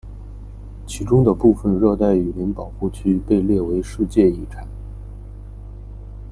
[0.87, 4.67] 其中的部分热带雨林保护区被列入世界遗产。